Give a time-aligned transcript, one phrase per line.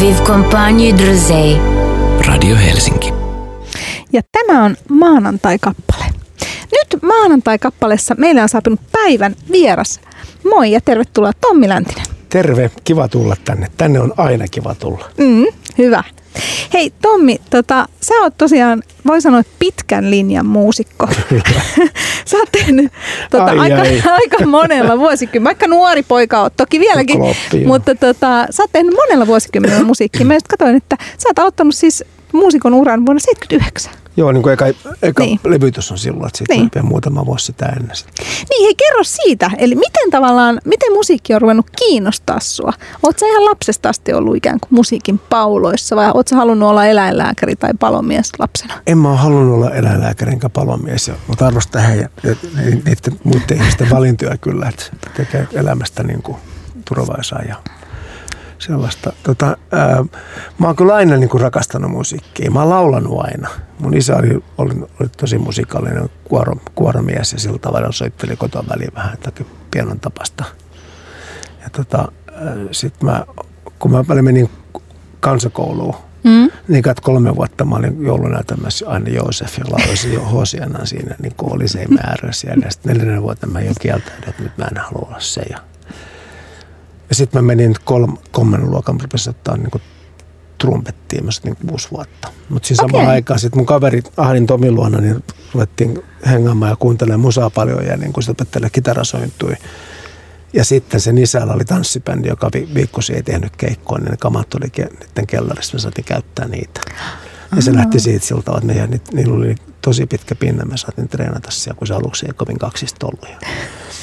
[0.00, 1.56] Viv Compagne Drosey.
[2.26, 3.12] Radio Helsinki.
[4.12, 6.04] Ja tämä on maanantai-kappale.
[6.72, 10.00] Nyt maanantai-kappaleessa meille on saapunut päivän vieras.
[10.44, 12.06] Moi ja tervetuloa Tommi Läntinen.
[12.28, 13.66] Terve, kiva tulla tänne.
[13.76, 15.10] Tänne on aina kiva tulla.
[15.18, 15.46] Mm,
[15.78, 16.04] hyvä.
[16.72, 21.08] Hei Tommi, tota, sä oot tosiaan, voi sanoa, pitkän linjan muusikko.
[22.30, 22.92] sä oot tehnyt
[23.30, 24.02] tota, Ai, aika, ai.
[24.22, 27.66] aika monella vuosikymmenellä, vaikka nuori poika oot toki vieläkin, Kloppi, joo.
[27.66, 30.26] mutta tota, sä oot tehnyt monella vuosikymmenellä musiikkia.
[30.26, 33.92] Mä just katsoin, että sä oot aloittanut siis muusikon uran vuonna 79.
[34.16, 34.64] Joo, niin kuin eka,
[35.02, 35.40] eka Niin.
[35.44, 36.70] levytys on silloin, että siitä Niin.
[36.74, 37.96] vielä muutama vuosi sitä ennen.
[37.96, 38.26] sitten.
[38.50, 39.50] Niin, hei kerro siitä.
[39.58, 42.72] Eli miten tavallaan, miten musiikki on ruvennut kiinnostaa sua?
[43.02, 46.86] Oot sä ihan lapsesta asti ollut ikään kuin musiikin pauloissa vai oot sä halunnut olla
[46.86, 48.74] eläinlääkäri tai palomies lapsena?
[48.86, 53.90] En mä ole halunnut olla eläinlääkäri enkä palomies, mutta arvostan heidän, ni- niiden muiden ihmisten
[53.90, 54.84] valintoja kyllä, että
[55.16, 56.36] tekee elämästä niin kuin
[56.88, 57.56] turvaisaa ja
[58.58, 59.12] sellaista.
[59.22, 60.04] Tota, ää,
[60.58, 62.50] mä oon kyllä aina niin kuin rakastanut musiikkia.
[62.50, 63.48] Mä oon laulanut aina.
[63.78, 68.94] Mun isä oli, oli, oli tosi musiikallinen kuoro, kuoromies ja sillä tavalla soitteli kotoa väliin
[68.94, 70.44] vähän jotakin pianon tapasta.
[71.62, 72.12] Ja tota,
[72.70, 73.24] sitten mä,
[73.78, 74.50] kun mä välillä menin
[75.20, 76.50] kansakouluun, Mm.
[76.68, 81.34] niin kai kolme vuotta mä olin joulunäytelmässä aina Joosef ja lauloisin jo Hosiana siinä niin
[81.36, 82.64] kuin oli se määrä siellä.
[82.66, 85.42] Ja sitten neljännen vuotta mä jo kieltäydyin, että nyt mä en halua olla se.
[85.50, 85.58] Ja,
[87.14, 89.82] ja sitten mä menin kolm, kolmannen luokan, rupesin ottaa niin
[90.58, 92.28] trumpettiin, mä niin kuusi vuotta.
[92.48, 97.20] Mutta siinä samaan aikaan sitten mun kaveri Ahdin Tomi luona, niin ruvettiin hengaamaan ja kuuntelemaan
[97.20, 99.54] musaa paljon ja niin kuin se opetteli kitarasointui.
[100.52, 104.54] Ja sitten sen isällä oli tanssibändi, joka vi- viikkosi ei tehnyt keikkoa, niin ne kamat
[104.54, 106.80] oli ke- niiden kellarissa, me saatiin käyttää niitä.
[107.56, 111.08] Ja se lähti siitä siltä, että meidän, ni- niillä oli tosi pitkä pinna, me saatiin
[111.08, 113.28] treenata siellä, kun se aluksi ei kovin kaksista ollut.
[113.30, 113.48] Ja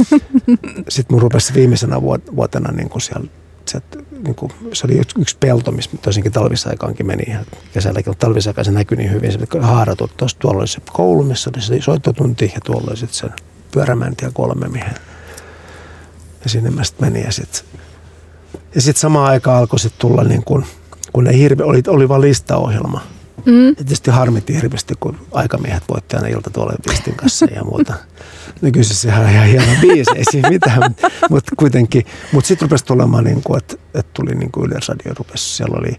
[0.89, 3.27] Sitten mun rupesi viimeisenä vuot- vuotena niin kuin siellä,
[3.65, 3.81] se,
[4.23, 7.39] niin kuin, se oli yksi, yksi pelto, missä tosinkin talvisaikaankin meni ja
[7.73, 9.31] kesälläkin, mutta talvisaikaan se näkyi niin hyvin.
[9.31, 13.17] Se haaratut tuossa, tuolla oli se koulu, missä oli se soittotunti ja tuolla oli sitten
[13.17, 13.27] se
[13.71, 14.95] pyörämänti kolme miehen.
[16.43, 17.61] Ja sinne mä sitten menin ja sitten
[18.75, 20.65] ja sit samaan aikaan alkoi sitten tulla niin kuin,
[21.13, 23.01] kun ei hirve, oli, oli vaan listaohjelma.
[23.45, 23.75] Mm.
[23.75, 27.93] Tietysti harmitti hirveästi, kun aikamiehet voitti aina ilta tuolla Vistin kanssa ja muuta.
[28.61, 32.05] Nykyisin sehän on ihan hieno biisi, ei siinä mitään, mutta mut kuitenkin.
[32.31, 35.97] Mutta sitten rupesi tulemaan, niin kuin, että, että tuli niin kuin Yleisradio rupesi, siellä oli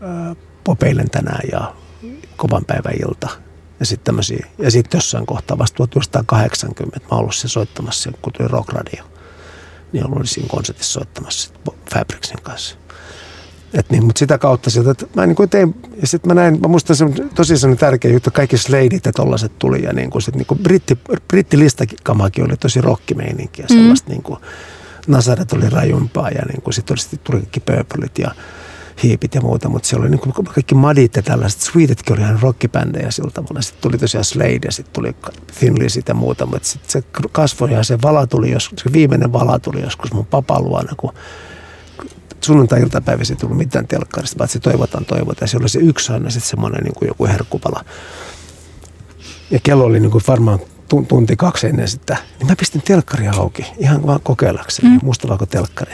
[0.00, 1.74] ää, Popeilen tänään ja
[2.36, 3.28] Kovan päivän ilta.
[3.80, 4.14] Ja sitten.
[4.58, 9.04] Ja sitten jossain kohtaa vasta 1980 mä ollut soittamassa, kun tuli Rock Radio.
[9.92, 11.50] Niin olin siinä konsertissa soittamassa
[11.94, 12.76] Fabricsin kanssa.
[13.74, 16.60] Et niin, mutta sitä kautta sieltä, että mä niin kuin tein, ja sitten mä näin,
[16.60, 20.10] mä muistan se on tosi sellainen tärkeä juttu, kaikki sladeit ja tollaset tuli, ja niin
[20.10, 20.98] kuin sit niin kuin britti,
[21.28, 24.12] brittilistakamakin oli tosi rockimeininki, ja sellaista mm.
[24.12, 24.38] niin kuin
[25.06, 28.30] Nasaret oli rajumpaa, ja niin kuin sitten oli, sit tuli kaikki Purplet ja
[29.02, 32.38] hiipit ja muuta, mutta siellä oli niin kuin kaikki madit ja tällaiset, Sweetitkin oli ihan
[32.42, 35.16] rockibändejä sillä tavalla, sitten tuli tosiaan Slade ja sitten tuli
[35.58, 37.02] Thin Lizzy ja muuta, mutta sitten se
[37.32, 41.12] kasvoi ja se vala tuli, jos, se viimeinen vala tuli joskus mun papan luona, kun
[42.40, 45.40] sunnuntai-iltapäivässä ei tullut mitään telkkarista, paitsi toivotaan toivotaan.
[45.40, 47.84] Ja siellä oli se yksi aina sitten semmoinen niin kuin joku herkkupala.
[49.50, 50.58] Ja kello oli niin kuin varmaan
[50.94, 52.16] tun- tunti kaksi ennen sitä.
[52.38, 54.98] Niin mä pistin telkkaria auki, ihan vaan kokeillakseni, mm.
[55.02, 55.92] mustavalko telkkari.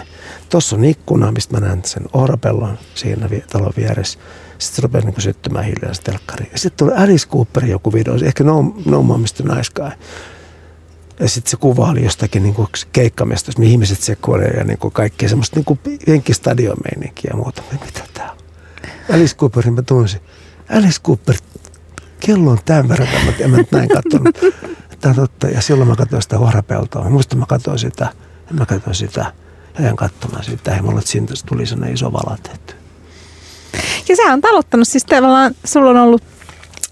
[0.49, 4.19] Tuossa on ikkuna, mistä mä näen sen orapellon siinä talon vieressä.
[4.59, 6.49] Sitten se rupesi niin syttymään hiljaa se telkkari.
[6.53, 9.57] Ja sitten tuli Alice Cooperin joku video, ehkä No, no Mom Mr.
[9.57, 9.91] Nice Guy.
[11.21, 14.93] Ja sitten se kuva oli jostakin niin kuin keikkamestosta, mihin ihmiset sekoilee ja niin kuin
[14.93, 15.81] kaikkea semmoista niin kuin
[17.31, 17.63] ja muuta.
[17.73, 18.37] Mitä tää on?
[19.15, 20.21] Alice Cooperin mä tunsin.
[20.71, 21.35] Alice Cooper,
[22.21, 24.39] kello on tämän verran, mä, en mä näin katsonut.
[25.01, 25.49] Tämä totta.
[25.49, 27.11] Ja silloin mä katsoin sitä huorapeltoa.
[27.11, 28.05] Muistan mä katsoin sitä,
[28.49, 29.33] ja mä katsoin sitä,
[29.79, 30.71] ja jään katsomaan sitä.
[30.71, 32.75] Ja mulla siitä tuli sellainen iso vala tehty.
[34.09, 36.23] Ja sä on aloittanut siis tavallaan, sulla on ollut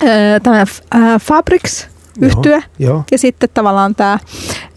[0.02, 2.62] äh, tämä äh, Fabrics yhtyä.
[2.78, 3.04] Joo.
[3.10, 4.18] Ja sitten tavallaan tämä,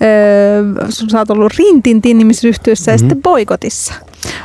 [0.02, 0.64] öö,
[1.12, 3.00] sä oot ollut Rintintin nimisessä yhtyössä ja Mhm.
[3.00, 3.94] sitten Boikotissa.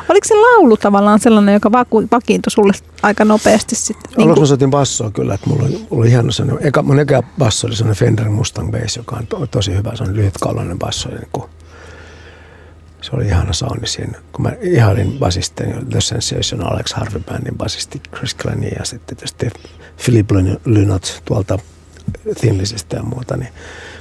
[0.09, 2.73] Oliko se laulu tavallaan sellainen, joka vaku, vakiintui sulle
[3.03, 4.13] aika nopeasti sitten?
[4.17, 7.67] Niin mä soitin bassoa kyllä, että mulla oli, oli hieno sellainen, eka, mun eka basso
[7.67, 11.09] oli sellainen Fender Mustang Bass, joka on to, tosi hyvä, se on lyhytkaulainen basso.
[11.09, 11.45] Niin kuin,
[13.03, 18.01] se oli ihana soundi siinä, kun mä ihailin basistin, The Sensation, Alex Harvey Bandin basisti
[18.17, 19.51] Chris Glennie ja sitten tietysti
[20.05, 20.31] Philip
[20.65, 21.59] Lynott tuolta
[22.41, 23.37] Thinlisistä ja muuta.
[23.37, 23.53] Niin.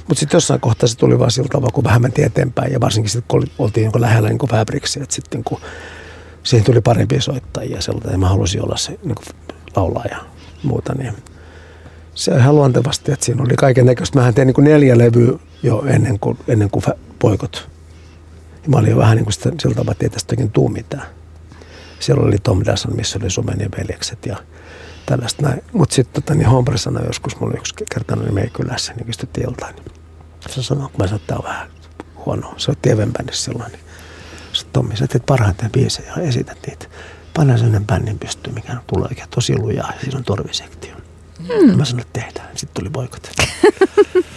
[0.08, 3.10] Mutta sitten jossain kohtaa se tuli vaan sillä tavalla, kun vähän mentiin eteenpäin ja varsinkin
[3.10, 5.60] sitten kun oltiin niin lähellä niin Fabricsia, että sitten kun
[6.42, 9.16] siihen tuli parempia soittajia sellainen, ja mä halusin olla se niin
[9.76, 10.18] laulaa ja
[10.62, 11.12] muuta, niin
[12.14, 14.18] se on ihan luontevasti, että siinä oli kaiken näköistä.
[14.18, 16.84] Mähän tein niin neljä levyä jo ennen kuin, ennen kuin
[17.18, 17.68] poikot.
[18.62, 20.68] Ja mä olin jo vähän niin kuin sitä, sillä tavalla, että ei tästä oikein tuu
[20.68, 21.06] mitään.
[22.00, 24.36] siellä oli Tom Dasson, missä oli Sumenien veljekset ja
[25.10, 25.62] tällaista näin.
[25.72, 29.48] Mutta sitten tota, niin Hombre sanoi joskus, mulla yksi kerta oli meidän kylässä, niin kysyttiin
[29.48, 29.74] iltaan.
[29.74, 29.84] Niin
[30.48, 31.68] se sanoi, kun mä sanoin, että on vähän
[32.26, 32.54] huono.
[32.56, 33.72] Se on Tieven bändissä silloin.
[33.72, 33.82] Niin
[34.52, 36.86] sitten Tommi, sä teet parhaiten biisejä ja esität niitä.
[37.36, 40.94] Pannaan sellainen bändin pystyyn, mikä tulee oikein tosi lujaa ja siinä on torvisektio.
[41.38, 41.76] Hmm.
[41.76, 42.48] Mä sanoin, että tehdään.
[42.56, 43.30] Sitten tuli boikot.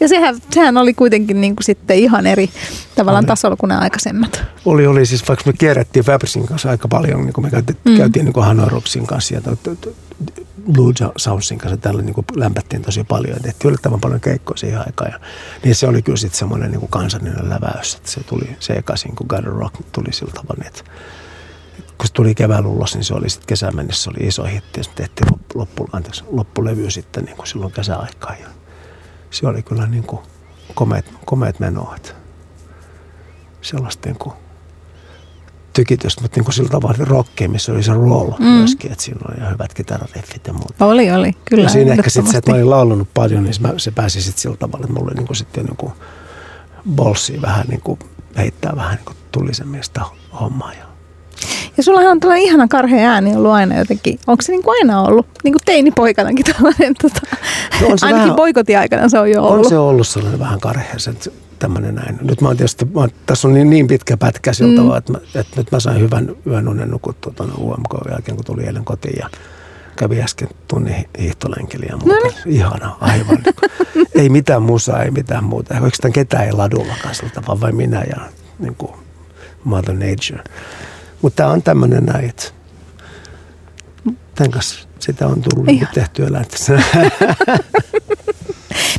[0.00, 2.50] Ja sehän, sehän oli kuitenkin niin kuin sitten ihan eri
[2.96, 3.28] tavallaan oli.
[3.28, 4.44] tasolla kuin nämä aikaisemmat.
[4.64, 5.06] Oli, oli.
[5.06, 7.96] Siis vaikka me kierrättiin Fabrisin kanssa aika paljon, niin kuin me käytiin, mm.
[7.96, 9.40] käytiin niin kuin Hanoi Rocksin kanssa ja
[10.72, 13.36] Blue Soundsin kanssa tällä niin kuin lämpättiin tosi paljon.
[13.36, 15.10] Ja tehtiin yllättävän paljon keikkoja siihen aikaan.
[15.12, 15.20] Ja,
[15.64, 19.26] niin se oli kyllä sitten semmoinen niin kansallinen läväys, että se tuli se ekaisin, kun
[19.28, 20.84] God Rock tuli sillä tavalla, että
[21.98, 24.80] kun se tuli keväällä ulos, niin se oli sitten kesän mennessä se oli iso hitti
[24.80, 28.36] ja sitten tehtiin loppu, anteeksi, loppulevy sitten niin kuin silloin kesäaikaan.
[28.40, 28.46] Ja
[29.30, 30.22] se oli kyllä niin kuin
[30.74, 32.16] komeet, komeet menoat.
[33.62, 34.34] Sellaista niin kuin
[35.72, 38.44] tykitystä, mutta niin kuin sillä tavalla rockia, missä oli se roll mm.
[38.44, 40.86] myöskin, että siinä oli ihan hyvät kitarariffit ja muuta.
[40.86, 41.62] Oli, oli, kyllä.
[41.62, 44.56] Ja siinä ehkä sitten se, että mä olin laulunut paljon, niin se pääsi sitten sillä
[44.56, 45.92] tavalla, että mulla oli niin kuin sitten niin kuin
[46.90, 47.98] bolsia vähän niin kuin
[48.36, 50.00] heittää vähän niin kuin tulisemmin sitä
[50.40, 50.72] hommaa.
[50.72, 50.89] Ja
[51.80, 54.18] ja sullahan on tällainen ihana karhea ääni ollut aina jotenkin.
[54.26, 55.26] Onko se niin kuin aina ollut?
[55.44, 56.94] Niin kuin teinipoikanakin tällainen.
[57.02, 57.20] Tota,
[57.80, 59.64] no on se ainakin vähän, poikotiaikana se on jo ollut.
[59.64, 60.98] On se ollut sellainen vähän karhea.
[60.98, 61.12] Se,
[61.58, 62.18] tämmöinen näin.
[62.22, 64.76] Nyt mä oon tietysti, mä oon, tässä on niin, niin pitkä pätkä siltä mm.
[64.76, 68.44] tavalla, että, mä, että, nyt mä sain hyvän yön unen nukuttua tuonne UMK jälkeen, kun
[68.44, 69.30] tuli eilen kotiin ja
[69.96, 72.14] kävi äsken tunnin hiihtolenkillä ja muuta.
[72.14, 72.56] No niin.
[72.56, 73.38] Ihana, aivan.
[74.20, 75.74] ei mitään musaa, ei mitään muuta.
[75.74, 78.16] Oikeastaan ketään ei ladullakaan siltä, vaan vain minä ja
[78.58, 78.92] niin kuin
[79.64, 80.44] Mother Nature.
[81.22, 82.44] Mutta tämä on tämmöinen näin, että
[84.34, 86.82] tämän kanssa sitä on tullut niin tehtyä lähtössä.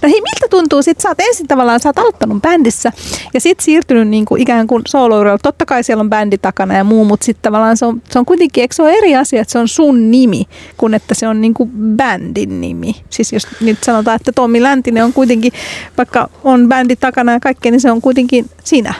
[0.02, 2.92] No hei, miltä tuntuu sitten, sä oot ensin tavallaan, sä oot aloittanut bändissä
[3.34, 6.84] ja sitten siirtynyt niin kuin ikään kuin solo Totta kai siellä on bändi takana ja
[6.84, 9.52] muu, mutta sitten tavallaan se on, se on kuitenkin, eikö se ole eri asia, että
[9.52, 10.46] se on sun nimi,
[10.78, 12.96] kuin että se on niin kuin bändin nimi.
[13.10, 15.54] Siis jos nyt sanotaan, että Tommi Läntinen on kuitenkin,
[15.98, 18.94] vaikka on bändi takana ja kaikkea, niin se on kuitenkin sinä.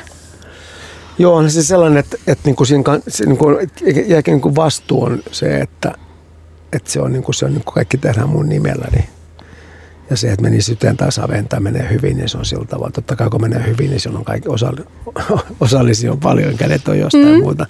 [1.18, 3.72] Joo, on se sellainen, että, että niin kuin siinä, se, niin kuin,
[4.08, 5.94] jälkeen niin kuin vastuu on se, että,
[6.74, 8.98] että se on, niin kuin, se on niin kuin kaikki tehdään mun nimelläni.
[8.98, 9.22] Niin-
[10.12, 12.92] ja se, että meni syteen tai saveen tai menee hyvin, niin se on sillä tavalla.
[12.92, 14.82] Totta kai kun menee hyvin, niin silloin kaikki osalli,
[15.60, 17.40] osallisia on paljon, kädet on jostain mm.
[17.40, 17.66] muuta.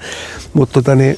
[0.53, 1.17] Mutta tota, niin,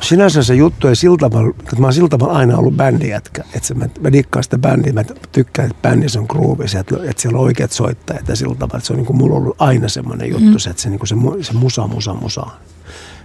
[0.00, 3.44] sinänsä se juttu ei sillä tavalla, että mä oon sillä tavalla aina ollut bändijätkä.
[3.54, 7.22] Että se, mä, mä dikkaan sitä bändiä, mä tykkään, että bändissä on groovissa, että, että
[7.22, 9.88] siellä on oikeat soittajat ja sillä tavalla, että se on niin kuin, mulla ollut aina
[9.88, 10.58] semmoinen juttu, mm.
[10.58, 12.46] se, että se, niin kuin se, se musa, musa, musa.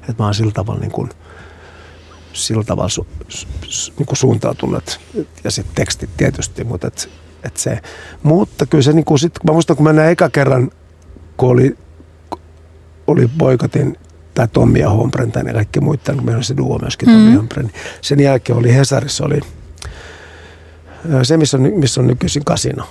[0.10, 1.10] Että mä oon sillä tavalla niin kuin,
[2.34, 3.08] sillä tavalla su,
[3.68, 5.00] su, niin kuin suuntautunut
[5.44, 7.10] ja sitten tekstit tietysti, mutta et,
[7.44, 7.82] et se,
[8.24, 10.72] mutta kyllä se niin kuin sit, mä muistan, kun mä näin eka kerran,
[11.38, 11.78] kun oli,
[13.08, 13.98] oli boikotin
[14.36, 17.30] tai Tommi ja Hompren tai ne kaikki muita, kun meillä oli se duo myöskin Tommi
[17.30, 17.38] mm.
[17.38, 17.66] Hompren.
[17.66, 19.40] Niin sen jälkeen oli Hesarissa oli
[21.24, 22.84] se, missä on, missä on nykyisin kasino.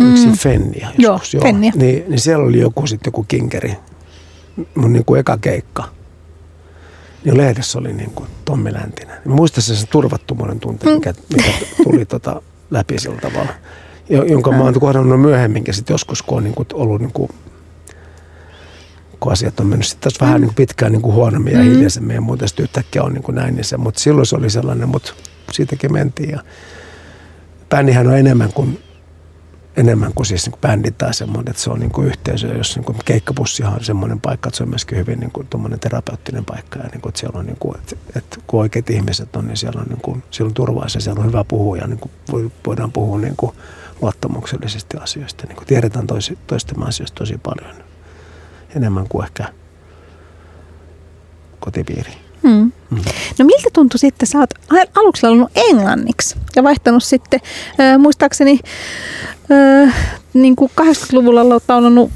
[0.00, 0.10] Mm.
[0.10, 1.34] Yksi Fennia joskus.
[1.34, 1.72] Joo, Fennia.
[1.76, 3.72] Niin, niin siellä oli joku sitten joku kinkeri.
[4.74, 5.84] Mun niin kuin eka keikka.
[7.24, 9.16] Niin lehdessä oli niin kuin Tommi Läntinen.
[9.24, 11.50] Mä muistan sen turvattomuuden tunteen, mikä, mikä
[11.84, 13.52] tuli tota läpi sillä tavalla.
[14.08, 17.30] Jonka mä oon kohdannut myöhemminkin sitten joskus, kun on niin kuin ollut niin kuin
[19.20, 21.64] kun asiat on mennyt sitten taas vähän niin kuin pitkään niin kuin huonommin ja mm.
[21.64, 24.50] hiljaisemmin ja muuta, sitten yhtäkkiä on niin kuin näin, niin se, mutta silloin se oli
[24.50, 25.12] sellainen, mutta
[25.52, 26.40] siitäkin mentiin ja
[27.68, 28.78] bändihän on enemmän kuin
[29.76, 32.84] enemmän kuin siis niin bändi tai semmoinen, että se on niin kuin yhteisö, jos niin
[32.84, 35.48] kuin keikkapussihan on semmoinen paikka, että se on myöskin hyvin niin kuin
[35.80, 39.36] terapeuttinen paikka ja niin kuin, että siellä on niin kuin, että, että kun oikeat ihmiset
[39.36, 41.86] on, niin siellä on, niin kuin, siellä on turvaa ja siellä on hyvä puhua ja
[41.86, 43.52] niin kuin voidaan puhua niin kuin
[44.02, 45.44] luottamuksellisesti asioista.
[45.46, 46.06] Niin kuin tiedetään
[46.46, 47.86] toisten asioista tosi paljon
[48.76, 49.44] enemmän kuin ehkä
[51.60, 52.12] kotipiiri.
[52.42, 52.72] Hmm.
[52.90, 52.98] Mm.
[53.38, 54.50] No miltä tuntui sitten, sä oot
[54.94, 57.40] aluksi ollut englanniksi ja vaihtanut sitten,
[57.80, 58.58] äh, muistaakseni
[59.50, 59.94] äh,
[60.34, 62.10] niin kuin 80-luvulla laulanut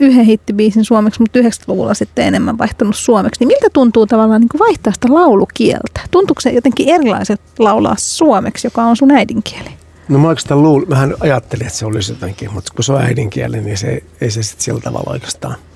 [0.00, 3.40] yhden hittibiisin suomeksi, mutta 90-luvulla sitten enemmän vaihtanut suomeksi.
[3.40, 6.00] Niin miltä tuntuu tavallaan niin kuin vaihtaa sitä laulukieltä?
[6.10, 9.70] Tuntuuko se jotenkin erilaiset laulaa suomeksi, joka on sun äidinkieli?
[10.08, 13.60] No mä oikeastaan luul, mähän ajattelin, että se olisi jotenkin, mutta kun se on äidinkieli,
[13.60, 15.54] niin se ei se sitten sillä tavalla oikeastaan–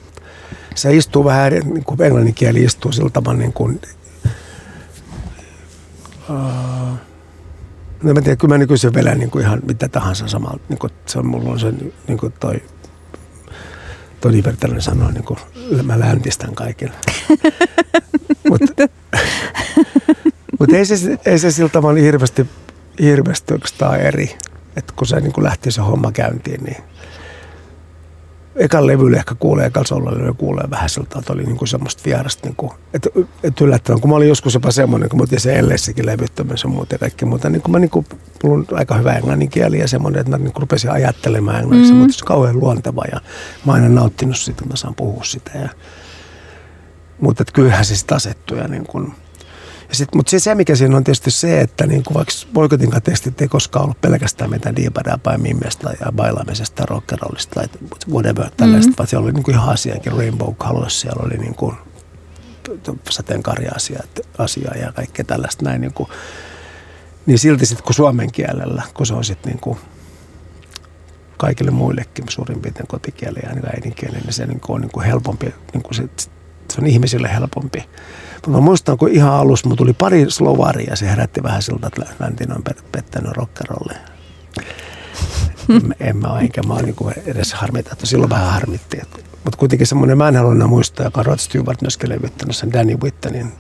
[0.75, 3.81] se istuu vähän, niin kuin englannin kieli istuu sillä tavalla niin kuin,
[6.31, 6.99] uh,
[8.03, 10.93] no mä tiedän, kyllä mä nykyisin vielä niin kuin ihan mitä tahansa samalta, niin kuin,
[11.07, 11.73] se on, mulla on se
[12.09, 12.63] niin kuin toi
[14.21, 15.39] Toni Vertainen sanoi, niin kuin,
[15.83, 16.95] mä läntistän kaikille.
[18.51, 18.89] Mutta
[20.61, 22.47] mut ei, se, ei se sillä tavalla hirveästi,
[23.01, 23.55] hirveästi
[24.01, 24.37] eri.
[24.77, 26.83] Että kun se niin kuin lähti se homma käyntiin, niin
[28.57, 32.75] ekan levyllä ehkä kuulee, ekan sololevyllä kuulee vähän siltä, että oli niinku semmoista vierasta, niinku,
[32.95, 33.11] että,
[33.43, 36.73] että yllättävän, kun mä olin joskus jopa semmoinen, kun mä otin se Elleissäkin levyttämässä ja
[36.73, 38.05] muuta ja kaikki muuta, niin kun mä niinku,
[38.43, 41.99] mulla on aika hyvä englannin kieli ja semmoinen, että mä niinku rupesin ajattelemaan englanniksi, mm.
[41.99, 43.21] mutta se on kauhean luonteva ja
[43.67, 45.69] mä oon aina nauttinut siitä, että mä saan puhua sitä ja,
[47.21, 49.13] mutta kyllähän se sitten asettuu ja niin kuin,
[49.93, 53.49] sit, mutta se, mikä siinä on tietysti se, että niin kuin vaikka boikotin tekstit ei
[53.49, 57.69] koskaan ollut pelkästään mitään diibadaa tai mimmestä ja bailaamisesta, rockerollista tai
[58.11, 58.95] whatever tällaista, mm-hmm.
[58.99, 61.77] vaan siellä oli niin kuin ihan asiakin, Rainbow Colors, siellä oli niin kuin
[63.11, 64.03] sateenkaari-asia
[64.39, 65.81] asia ja kaikkea tällaista näin.
[65.81, 66.09] Niin, kuin,
[67.27, 69.79] niin silti sitten kun suomen kielellä, kun se on sitten niin kuin
[71.37, 75.55] kaikille muillekin suurin piirtein kotikieli ja äidinkieli, niin se niin kuin on niin kuin helpompi,
[75.73, 76.09] niin kuin se,
[76.71, 77.85] se on ihmisille helpompi
[78.43, 81.87] mutta mä muistan, kun ihan alussa mun tuli pari slovaria ja se herätti vähän siltä,
[81.87, 83.97] että läntin on pettänyt rockerolle.
[85.69, 86.97] en, en mä enkä mä niin
[87.27, 89.01] edes harmita, että silloin vähän harmitti.
[89.45, 93.53] Mutta kuitenkin semmoinen, mä en halua muistaa, joka Rod Stewart myöskin levyttänyt sen Danny Whittanin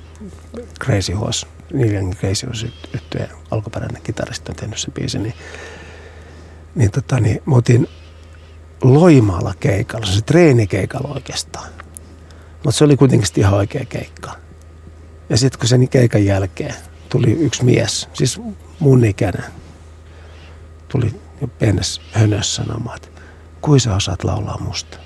[0.84, 5.34] Crazy Horse, Neil Crazy Horse yhtyeen alkuperäinen kitaristi on tehnyt sen biisin, niin,
[6.74, 7.88] niin, tota, niin mä otin
[8.82, 11.68] Loimaalla keikalla, se treenikeikalla oikeastaan.
[12.64, 14.42] Mutta se oli kuitenkin ihan oikea keikka.
[15.32, 16.74] Ja sitten kun sen keikan jälkeen
[17.08, 18.40] tuli yksi mies, siis
[18.80, 19.44] mun ikäinen,
[20.88, 23.08] tuli jo pienessä hönössä sanomaan, että
[23.60, 24.98] kuin sä osaat laulaa musta.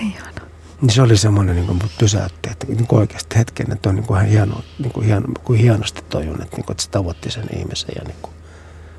[0.00, 0.40] Ihana.
[0.80, 4.06] Niin se oli semmoinen, niin kuin pysäytti, että niin kuin oikeasti hetken, että on niin
[4.06, 7.46] kuin hieno, niin kuin hieno, kuin hienosti tojun, että, niin kuin, että se tavoitti sen
[7.58, 8.34] ihmisen ja niin kuin,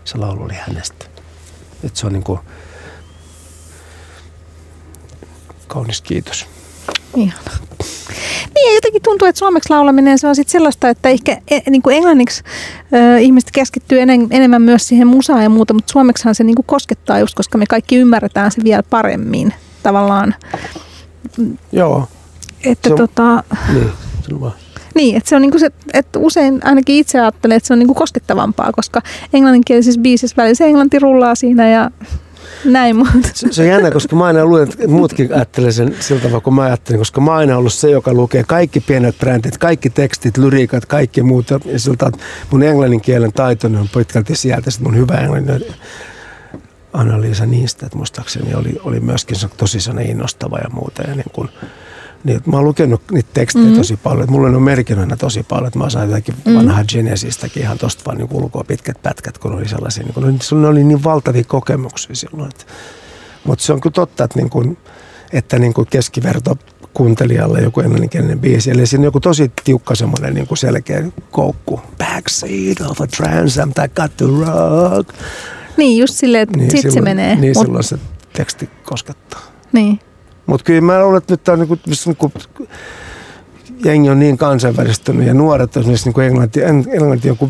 [0.04, 1.06] se laulu oli hänestä.
[1.84, 2.40] Että se on niin kuin,
[5.68, 6.57] kaunis kiitos.
[7.16, 7.52] Ihana.
[8.56, 11.96] Niin, jotenkin tuntuu, että suomeksi laulaminen se on sitten sellaista, että ehkä e, niin kuin
[11.96, 12.44] englanniksi
[12.94, 16.66] ö, ihmiset keskittyy en, enemmän myös siihen musaan ja muuta, mutta suomeksihan se niin kuin
[16.66, 20.36] koskettaa just, koska me kaikki ymmärretään se vielä paremmin tavallaan.
[21.72, 22.08] Joo.
[22.64, 23.90] Että se on, tota, niin,
[24.22, 24.54] se vaan.
[24.96, 27.94] Niin, että se on niinku se, että usein ainakin itse ajattelen, että se on niinku
[27.94, 29.02] koskettavampaa, koska
[29.34, 31.92] englanninkielisessä biisissä välissä englanti rullaa siinä ja
[32.66, 33.30] näin mutta.
[33.34, 36.56] Se, se on jännä, koska mä aina luulen, että muutkin ajattelee sen sillä tavalla, kun
[36.56, 40.86] mä ajattelin, koska mä aina ollut se, joka lukee kaikki pienet brändit, kaikki tekstit, lyriikat,
[40.86, 41.50] kaikki muut.
[41.66, 42.12] Ja siltä,
[42.52, 45.66] mun englannin kielen taitoni on pitkälti sieltä, sitten mun hyvä englannin
[46.94, 49.78] Anna-Liisa niistä, että muistaakseni oli, oli myöskin tosi
[50.10, 51.04] innostava ja muuta.
[51.08, 51.50] Ja niin kuin,
[52.28, 53.78] niin, mä oon lukenut niitä tekstejä mm-hmm.
[53.78, 54.24] tosi paljon.
[54.24, 55.68] Että mulla on merkinnöinä tosi paljon.
[55.68, 56.56] Että mä saan jotakin mm-hmm.
[56.58, 60.04] vanhaa Genesistäkin ihan tosta vaan niin ulkoa pitkät pätkät, kun oli sellaisia.
[60.04, 62.52] Niin kun, ne oli niin valtavia kokemuksia silloin.
[63.44, 64.78] Mutta se on kyllä totta, että, niin kun,
[65.34, 66.58] että niin kuin keskiverto
[66.94, 68.72] kuuntelijalle joku englanninkielinen biisi.
[68.72, 71.82] Eli siinä on joku tosi tiukka semmoinen niin kuin selkeä koukku.
[71.98, 75.10] Backseat of a Trans Am that got to rock.
[75.78, 77.36] Niin, just silleen, että niin, sit silloin, se menee.
[77.36, 77.66] Niin, Mut...
[77.66, 77.98] silloin se
[78.34, 79.42] teksti koskettaa.
[79.72, 80.00] Niin.
[80.48, 82.34] Mutta kyllä mä luulen, että nyt on niin kuin, niin kuin,
[83.86, 87.50] jengi on niin kansainvälistynyt ja nuoret on esimerkiksi niin englanti, englanti joku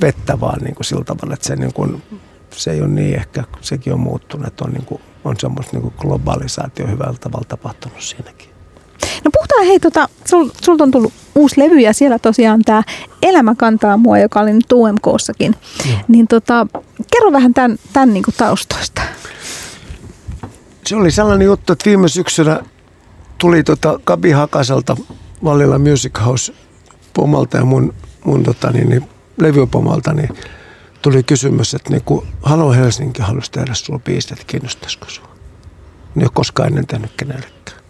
[0.00, 2.02] vettä vaan niin kuin sillä tavalla, että se, niin kuin,
[2.50, 5.82] se ei ole niin ehkä, sekin on muuttunut, että on, niin kuin, on semmoista niin
[5.82, 8.48] kuin globalisaatio hyvällä tavalla tapahtunut siinäkin.
[9.24, 12.82] No puhutaan hei, tota, sul, sulta on tullut uusi levy ja siellä tosiaan tämä
[13.22, 15.54] Elämä kantaa mua, joka oli nyt UMKssakin.
[15.86, 15.92] Mm.
[16.08, 16.66] Niin tota,
[17.12, 19.02] kerro vähän tämän, tämän niin kuin taustoista
[20.86, 22.60] se oli sellainen juttu, että viime syksynä
[23.38, 24.96] tuli tota Kabi Hakaselta
[25.44, 26.52] Vallilla Music House
[27.14, 30.28] pomalta ja mun, mun tota, niin, niin, levypomalta, niin
[31.02, 35.28] tuli kysymys, että niin kun Halo Helsinki halusi tehdä sulla biisit, että kiinnostaisiko sua.
[36.16, 37.82] En ole koskaan ennen tehnyt kenellekään.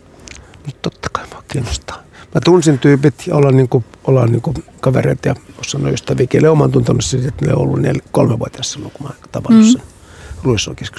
[0.66, 1.96] Mutta totta kai mä kiinnostaa.
[2.34, 6.26] Mä tunsin tyypit ja ollaan, niin kuin, ollaan niin kuin kavereita ja osannut ystäviä.
[6.40, 9.72] Leoman tuntenut siitä, että ne on ollut neljä, kolme vuotta silloin, kun mä tavannut mm.
[9.72, 9.82] sen.
[9.82, 9.93] Luissokissa,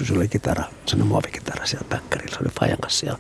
[0.05, 3.19] se oli kitara, sellainen muovikitara siellä päkkärillä, se oli Fajan kanssa siellä.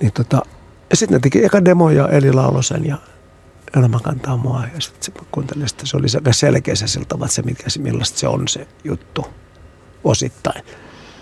[0.00, 0.42] Niin tota,
[0.90, 2.98] ja sitten ne teki eka demo ja Eli lauloi sen ja
[3.76, 4.64] elämä kantaa mua.
[4.74, 5.12] Ja sitten se
[5.66, 9.26] sitä, se oli aika selkeä se siltä että se, mikä, millaista se on se juttu
[10.04, 10.64] osittain.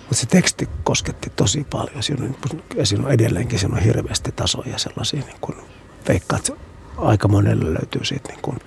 [0.00, 2.02] Mutta se teksti kosketti tosi paljon.
[2.02, 5.56] Siinä on, ja siinä on edelleenkin siinä on hirveästi tasoja sellaisia, niin kuin
[6.08, 6.52] veikkaat,
[6.96, 8.58] aika monelle löytyy siitä niin kuin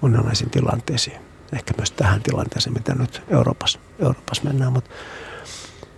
[0.00, 1.16] monenlaisiin tilanteisiin
[1.52, 4.72] ehkä myös tähän tilanteeseen, mitä nyt Euroopassa, Euroopassa mennään.
[4.72, 4.90] Mutta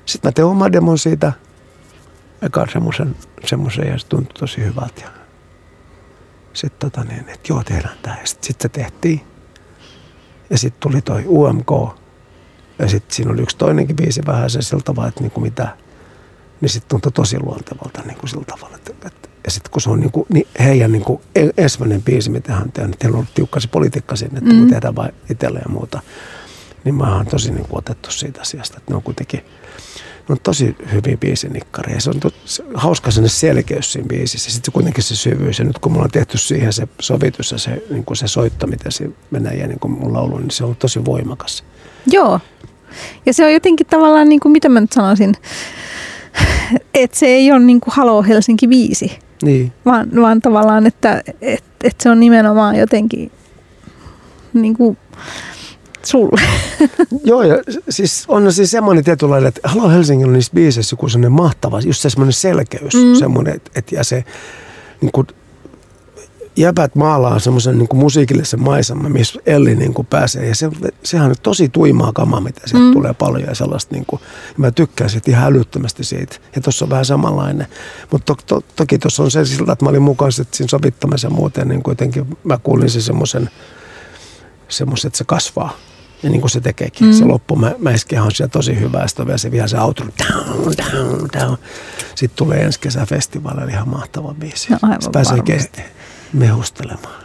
[0.06, 1.32] sitten mä tein oman demon siitä,
[2.42, 5.00] eka semmoisen, semmoisen ja se tuntui tosi hyvältä.
[5.00, 5.10] Ja
[6.52, 8.16] sitten tota niin, että joo, tehdään tämä.
[8.24, 9.20] Sitten sit se tehtiin.
[10.50, 11.70] Ja sitten tuli toi UMK.
[12.78, 15.76] Ja sitten siinä oli yksi toinenkin biisi vähän se sillä tavalla, että niinku mitä,
[16.60, 19.90] niin sitten tuntui tosi luontevalta niin kuin sillä tavalla, että, että ja sitten kun se
[19.90, 21.22] on niinku, niin heidän niinku
[21.58, 24.70] ensimmäinen biisi, mitä hän on tehnyt, heillä on ollut tiukka se politiikka sinne, että mm.
[24.70, 26.00] tehdään vain itselle ja muuta.
[26.86, 29.42] Niin mä oon tosi niinku otettu siitä asiasta, että ne on kuitenkin
[30.28, 34.50] on tosi hyvin biisinikkari ja se on to, se, hauska sinne selkeys siinä biisissä.
[34.50, 37.58] Sitten se kuitenkin se syvyys ja nyt kun mulla on tehty siihen se sovitus ja
[37.58, 40.64] se, niin kuin se soitto, mitä se menee ja niin kuin mun laulu, niin se
[40.64, 41.64] on tosi voimakas.
[42.06, 42.40] Joo.
[43.26, 45.34] Ja se on jotenkin tavallaan, niin kuin, mitä mä nyt sanoisin,
[46.94, 49.72] että se ei ole niin kuin Halo Helsinki 5, Niin.
[49.84, 53.32] vaan, vaan tavallaan, että et, et se on nimenomaan jotenkin
[54.52, 54.98] niin kuin
[56.06, 56.40] sulle.
[57.24, 57.58] Joo, ja
[57.88, 62.00] siis on siis semmoinen tietynlainen, että Halo Helsingin on niissä biiseissä joku semmoinen mahtava, just
[62.00, 63.14] se semmoinen selkeys, mm.
[63.14, 64.24] semmoinen, että, että ja se
[65.00, 65.26] niin kuin,
[66.56, 70.48] jäbät maalaa semmoisen niin musiikillisen maiseman, missä Elli niin kuin pääsee.
[70.48, 70.70] Ja se,
[71.02, 72.92] sehän on tosi tuimaa kamaa, mitä sieltä mm.
[72.92, 73.94] tulee paljon ja sellaista.
[73.94, 76.36] Niin kuin, ja mä tykkään siitä ihan älyttömästi siitä.
[76.54, 77.66] Ja tuossa on vähän samanlainen.
[78.12, 81.30] Mutta to, to, toki tuossa on se siltä, että mä olin mukaan sit siinä sovittamassa
[81.30, 83.50] muuten, niin kuitenkin mä kuulin se semmoisen,
[84.68, 85.76] semmoisen, että se kasvaa.
[86.22, 87.06] Ja niin kuin se tekeekin.
[87.06, 87.12] Mm.
[87.12, 88.98] Se loppumäiskihän on siellä tosi hyvä.
[89.00, 90.06] Ja sitten on vielä se, vielä se outro.
[90.06, 91.58] Down, down, down.
[92.14, 94.72] Sitten tulee ensi kesä festivaaleilla ihan mahtava biisi.
[94.72, 95.80] No aivan se pääsee ke-
[96.32, 97.24] mehustelemaan.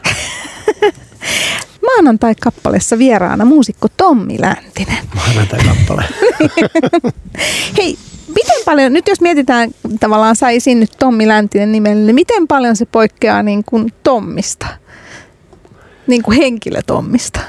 [1.87, 4.97] Maanantai-kappaleessa vieraana muusikko Tommi Läntinen.
[5.15, 6.03] Maanantai-kappale.
[7.77, 12.75] Hei, miten paljon, nyt jos mietitään tavallaan saisin nyt Tommi Läntinen nimellä, niin miten paljon
[12.75, 14.67] se poikkeaa niin kuin Tommista?
[16.07, 17.39] Niin kuin henkilö Tommista.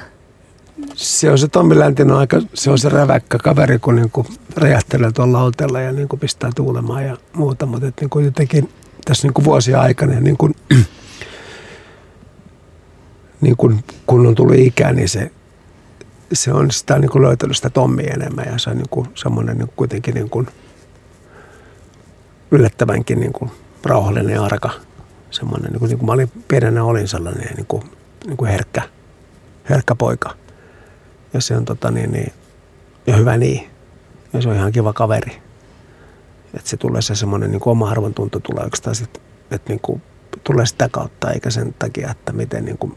[0.94, 5.38] Se on se Tommi Läntinen, aika, se on se räväkkä kaveri, kun niinku räjähtelee tuolla
[5.38, 7.66] lautella ja niinku pistää tuulemaan ja muuta.
[7.66, 8.68] Mutta et niinku jotenkin
[9.04, 10.54] tässä niinku vuosia aikana, niin kuin,
[13.40, 15.30] niin kuin, kun on tullut ikää, niin se,
[16.32, 20.14] se on sitä niinku löytänyt sitä Tommi enemmän ja se on niinku semmoinen niinku kuitenkin
[20.14, 20.46] niinku
[22.50, 23.50] yllättävänkin niinku
[23.84, 24.70] rauhallinen ja arka.
[25.30, 27.84] Semmoinen, niinku, niin kuin mä olin pienenä olin sellainen niinku,
[28.26, 28.82] niinku herkkä,
[29.70, 30.41] herkkä poika.
[31.34, 32.32] Ja se on tota niin, niin
[33.06, 33.70] ja hyvä niin.
[34.32, 35.42] Ja se on ihan kiva kaveri.
[36.54, 40.02] Että se tulee se semmoinen niin oma arvon tunto tulee sit, että niin kuin,
[40.44, 42.96] tulee sitä kautta, eikä sen takia, että miten, niin kuin,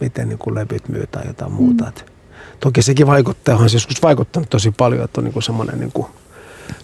[0.00, 1.56] miten niin kuin levyt myy tai jotain mm.
[1.56, 1.88] muuta.
[1.88, 2.12] Et
[2.60, 5.92] toki sekin vaikuttaa, onhan se joskus vaikuttanut tosi paljon, että on niin kuin semmoinen niin
[5.92, 6.06] kuin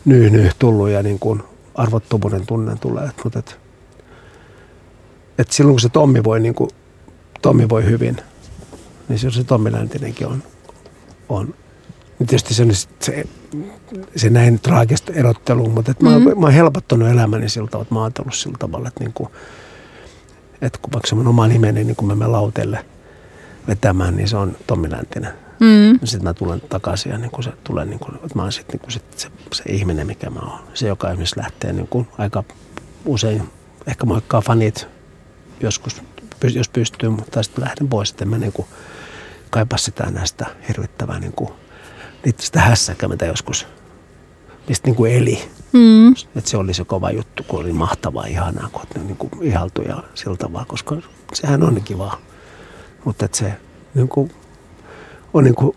[0.05, 1.43] nyy, nyy tullut ja niin kuin
[1.75, 3.05] arvottomuuden tunne tulee.
[3.05, 3.61] Et, mutta et,
[5.38, 6.71] et silloin kun se Tommi voi, niin kuin,
[7.43, 8.16] Tommi voi hyvin,
[9.09, 10.43] niin se, se Tommi Läntinenkin on,
[11.29, 11.55] on
[12.19, 12.67] niin tietysti se,
[13.01, 13.25] se,
[14.17, 16.29] se näin traagista erottelua, mutta et mm-hmm.
[16.29, 19.12] mä, mä oon helpottanut elämäni sillä tavalla, että mä oon ajatellut sillä tavalla, että, niin
[19.12, 19.29] kuin,
[20.62, 22.85] että kun vaikka se mun oma nimeni, niin kun mä menen lautelle
[23.69, 25.33] vetämään, niin se on Tommi Läntinen.
[25.61, 25.99] Mm.
[26.05, 28.73] Sitten mä tulen takaisin ja niin kuin se tulee, niin kuin, että mä oon sitten
[28.73, 30.61] niin kuin sit se, se, ihminen, mikä mä oon.
[30.75, 32.45] Se, joka esimerkiksi lähtee niin kuin aika
[33.05, 33.43] usein,
[33.87, 34.88] ehkä moikkaa fanit
[35.61, 36.03] joskus,
[36.46, 38.66] jos pystyy, mutta sitten lähden pois, että mä niin kuin
[39.76, 41.50] sitä näistä hirvittävää niin kuin,
[42.38, 43.66] sitä hässäkää, mitä joskus,
[44.68, 45.48] mistä niin kuin eli.
[45.72, 46.12] Mm.
[46.12, 49.88] Että se oli se kova juttu, kun oli mahtavaa, ihanaa, kun ne niin kuin ihaltui
[49.88, 50.96] ja sillä tavalla, koska
[51.35, 52.18] sehän on kivaa.
[53.05, 53.55] Mutta että se
[53.94, 54.31] niin kuin,
[55.35, 55.72] on, niin kuin,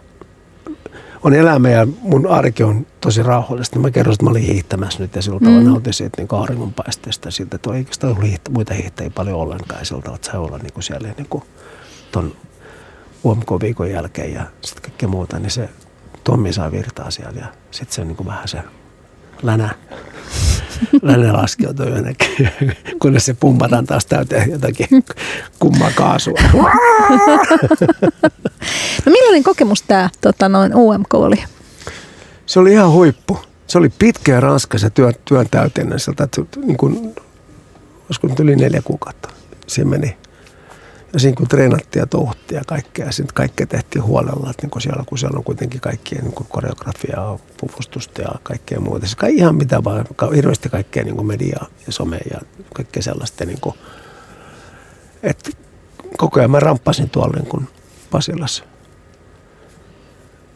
[1.26, 3.80] on elämä ja mun arki on tosi rauhallista.
[3.80, 5.68] Mä kerron, että mä olin hiihtämässä nyt ja sillä tavalla mm.
[5.68, 9.86] nautin siitä niin auringonpaisteesta siltä, että ei sitä ollut hiihtä, muita hiihtäjiä paljon ollenkaan ja
[9.86, 11.44] sillä tavalla, että sai olla niin kuin siellä niin kuin
[12.12, 12.36] ton
[13.26, 15.70] UMK-viikon jälkeen ja sitten kaikkea muuta, niin se
[16.24, 18.60] Tommi saa virtaa siellä ja sitten se on niin kuin vähän se
[19.44, 19.76] länä,
[21.02, 22.50] länä laskeutuu jonnekin,
[23.02, 24.88] kunnes se pumpataan taas täyteen jotakin
[25.60, 26.40] kummaa kaasua.
[29.06, 31.44] No millainen kokemus tämä tota, noin UMK oli?
[32.46, 33.40] Se oli ihan huippu.
[33.68, 36.00] Se oli pitkä ja raskas ja työn, työn täyteinen.
[36.00, 37.16] Sieltä, että niin kuin,
[38.06, 39.30] olisiko nyt yli neljä kuukautta
[39.68, 40.18] siinä meni.
[41.14, 45.04] Ja siinä kun treenattiin ja touhuttiin ja kaikkea, ja kaikkea tehtiin huolella, että niin siellä,
[45.06, 49.08] kun siellä on kuitenkin kaikkia niin koreografiaa, puvustusta ja kaikkea muuta.
[49.08, 52.42] Se kai ihan mitä vaan, hirveästi kaikkea niin mediaa ja somea ja
[52.74, 53.46] kaikkea sellaista.
[53.46, 53.76] Niin kuin,
[55.24, 55.52] että
[56.18, 57.68] koko ajan mä ramppasin tuolla niin kuin
[58.12, 58.64] Pasilassa.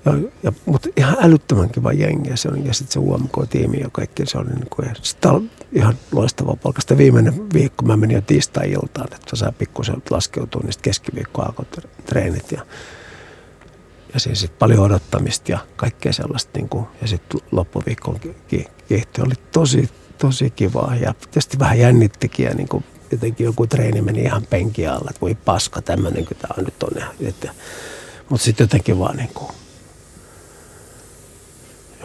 [0.06, 3.90] Ja, ja, mutta ihan älyttömän kiva jengi ja, se on, ja sitten se UMK-tiimi ja
[3.92, 4.88] kaikki, se oli niin kuin,
[5.32, 6.82] oli ihan loistava palkka.
[6.82, 11.66] Sitten viimeinen viikko mä menin jo tiistai-iltaan, että saa pikkusen laskeutua, niin sitten keskiviikko alkoi
[12.06, 12.66] treenit ja,
[14.14, 16.52] ja siinä sitten paljon odottamista ja kaikkea sellaista.
[16.56, 18.20] Niin kuin, ja sitten loppuviikkoon
[18.88, 19.22] kiihty.
[19.22, 24.22] Oli tosi, tosi kivaa ja tietysti vähän jännittikin ja niin kuin, jotenkin joku treeni meni
[24.22, 27.04] ihan penki alla, että voi paska, tämmöinen kuin tämä nyt on.
[28.30, 29.52] Mutta sitten jotenkin vaan niin kuin,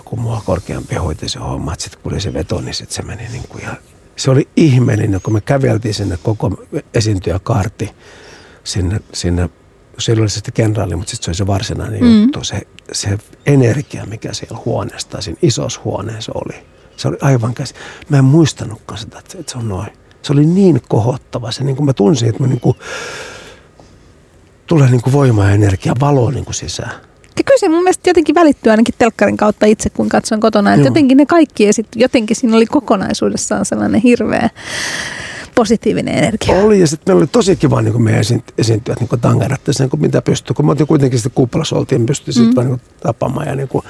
[0.04, 3.02] joku mua korkeampi hoiti se homma, että sitten kun oli se veto, niin sitten se
[3.02, 3.76] meni niin kuin ihan,
[4.16, 6.50] se oli ihmeellinen, kun me käveltiin sinne koko
[6.94, 7.90] esiintyjäkaarti
[8.64, 9.50] sinne, sinne
[9.98, 12.22] se ole se kenraali, mutta sitten se oli se varsinainen Mm.
[12.22, 12.62] juttu, se,
[12.92, 16.66] se energia, mikä siellä huoneesta, siinä isossa huoneessa oli.
[16.96, 17.74] Se oli aivan käsi.
[18.08, 19.90] Mä en muistanutkaan sitä, että, että se on noin.
[20.22, 21.50] Se oli niin kohottava.
[21.52, 22.76] Se, niin kuin mä tunsin, että mä niin kuin,
[24.66, 27.13] tulee niin kuin voima ja energia, valo niin kuin sisään.
[27.38, 30.74] Ja kyllä se mun mielestä jotenkin välittyy ainakin telkkarin kautta itse, kun katson kotona.
[30.74, 34.50] Että jotenkin ne kaikki esit, jotenkin siinä oli kokonaisuudessaan sellainen hirveä
[35.54, 36.54] positiivinen energia.
[36.56, 40.00] Oli ja sitten meillä oli tosi kiva niin meidän esiin- esiintyjät niin tangeratti sen, kun
[40.00, 40.54] mitä pystyi.
[40.54, 42.56] Kun me oltiin kuitenkin sitten kuppilassa oltiin, pystyi sitten Mm.
[42.56, 43.84] vaan niin tapaamaan ja niin kuin,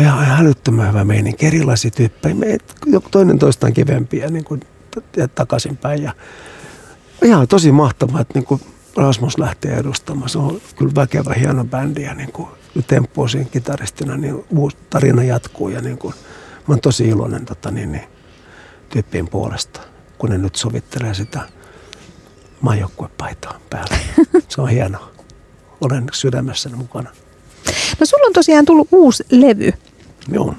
[0.00, 1.46] ihan, ihan älyttömän hyvä meininki.
[1.46, 2.34] Erilaisia tyyppejä.
[2.34, 4.60] Me joku toinen toistaan kivempiä niin kuin,
[5.16, 6.02] ja takaisinpäin.
[6.02, 6.12] Ja
[7.24, 8.60] ihan tosi mahtavaa, että niin kuin
[8.96, 10.28] Rasmus lähtee edustamaan.
[10.28, 12.48] Se on kyllä väkevä, hieno bändi ja niin kuin
[12.86, 16.14] Temppu on siinä kitaristina, niin uusi tarina jatkuu ja niin kuin,
[16.68, 18.04] mä oon tosi iloinen tota, niin, niin,
[18.88, 19.80] tyyppien puolesta,
[20.18, 21.40] kun ne nyt sovittelee sitä
[22.60, 23.96] maajoukkuepaitaa päällä.
[24.48, 25.12] Se on hienoa.
[25.80, 27.10] Olen sydämessäni mukana.
[28.00, 29.72] No sulla on tosiaan tullut uusi levy.
[30.32, 30.54] Joo.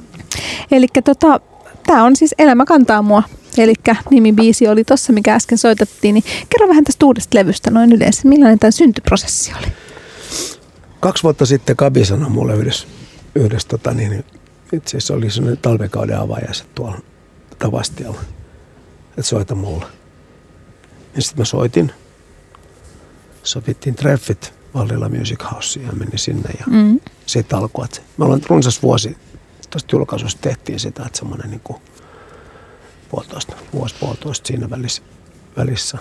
[0.71, 1.39] Eli tota,
[1.87, 3.23] tämä on siis Elämä kantaa mua.
[3.57, 3.73] Eli
[4.09, 6.13] nimibiisi oli tossa, mikä äsken soitettiin.
[6.13, 8.27] Niin kerro vähän tästä uudesta levystä noin yleensä.
[8.27, 9.67] Millainen tämä syntyprosessi oli?
[11.03, 12.87] Kaksi vuotta sitten Kabi sanoi mulle yhdessä,
[13.35, 14.25] yhdessä tota, niin,
[14.73, 16.97] itse asiassa oli sellainen talvekauden avajaiset tuolla
[17.59, 18.21] Tavastialla,
[19.09, 19.85] että soita mulle.
[21.15, 21.91] Ja sitten mä soitin.
[23.43, 26.99] Sovittiin treffit Vallilla Music Houseen ja menin sinne ja Mm.
[27.25, 27.85] siitä alkoi.
[27.85, 29.17] Että me ollaan runsas vuosi
[29.69, 31.81] tuosta julkaisusta tehtiin sitä, että semmoinen niin kuin
[33.09, 35.01] puolitoista, vuosi puolitoista siinä välissä.
[35.57, 35.97] välissä.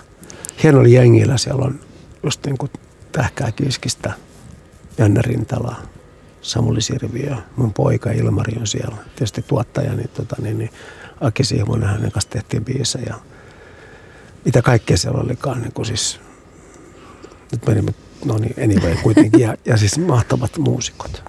[0.63, 1.81] Hieno oli jengillä, siellä on
[2.23, 2.71] just niin kuin
[3.13, 4.13] Tähkää Kiskistä,
[4.99, 5.77] Janne Rintala,
[6.43, 8.97] Samuli Sirviö, mun poika Ilmari on siellä.
[9.17, 10.71] Tietysti tuottaja, niin, tota, niin, niin
[11.21, 13.15] Aki Sihmonen, hänen kanssa tehtiin biisejä.
[14.45, 16.21] Mitä kaikkea siellä olikaan, niin kuin siis,
[17.53, 21.23] nyt menimme, no niin, anyway kuitenkin, ja, ja siis mahtavat muusikot.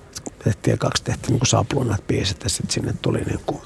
[0.44, 3.62] Tehtiin kaksi tehtiin niin kuin saplunat biisit, ja sitten sinne tuli niin kuin